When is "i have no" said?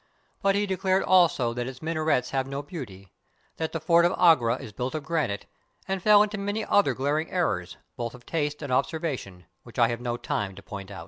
9.77-10.17